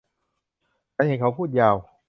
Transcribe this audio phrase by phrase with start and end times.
[0.95, 1.75] ฉันเห็นเขาพูดยาว